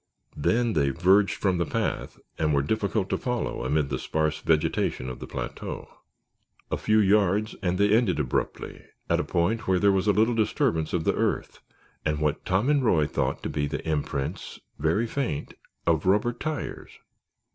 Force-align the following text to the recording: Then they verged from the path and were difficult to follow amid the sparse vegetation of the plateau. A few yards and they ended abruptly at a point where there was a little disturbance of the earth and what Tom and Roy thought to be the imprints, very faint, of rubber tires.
Then 0.35 0.73
they 0.73 0.89
verged 0.89 1.35
from 1.35 1.59
the 1.59 1.65
path 1.67 2.17
and 2.39 2.55
were 2.55 2.63
difficult 2.63 3.07
to 3.11 3.19
follow 3.19 3.63
amid 3.63 3.89
the 3.89 3.99
sparse 3.99 4.39
vegetation 4.39 5.09
of 5.09 5.19
the 5.19 5.27
plateau. 5.27 5.87
A 6.71 6.77
few 6.77 6.97
yards 6.97 7.55
and 7.61 7.77
they 7.77 7.93
ended 7.93 8.19
abruptly 8.19 8.83
at 9.11 9.19
a 9.19 9.23
point 9.23 9.67
where 9.67 9.77
there 9.77 9.91
was 9.91 10.07
a 10.07 10.11
little 10.11 10.33
disturbance 10.33 10.91
of 10.91 11.03
the 11.03 11.13
earth 11.13 11.59
and 12.03 12.17
what 12.19 12.43
Tom 12.45 12.67
and 12.67 12.83
Roy 12.83 13.05
thought 13.05 13.43
to 13.43 13.49
be 13.49 13.67
the 13.67 13.87
imprints, 13.87 14.59
very 14.79 15.05
faint, 15.05 15.53
of 15.85 16.07
rubber 16.07 16.33
tires. 16.33 16.93